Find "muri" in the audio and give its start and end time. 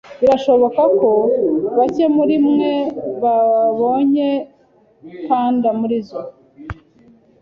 2.15-2.35, 5.79-5.97